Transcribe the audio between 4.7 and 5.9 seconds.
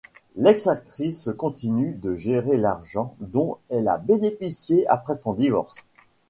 après son divorce.